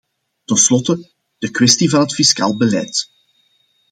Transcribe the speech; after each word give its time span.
Tenslotte, 0.45 0.99
de 1.43 1.51
kwestie 1.51 1.89
van 1.89 1.99
het 1.99 2.13
fiscaal 2.13 2.57
beleid. 2.57 3.09